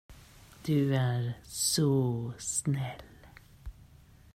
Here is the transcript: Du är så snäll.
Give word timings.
Du 0.65 0.93
är 0.95 1.33
så 1.43 2.33
snäll. 2.39 3.03